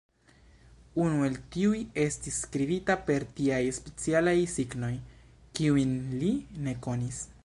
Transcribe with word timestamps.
Unu 1.01 1.25
el 1.25 1.35
tiuj 1.55 1.81
estis 2.05 2.39
skribita 2.45 2.95
per 3.09 3.25
tiaj 3.41 3.61
specialaj 3.79 4.35
signoj, 4.55 4.93
kiujn 5.61 5.95
li 6.23 6.33
ne 6.69 6.79
konis. 6.89 7.25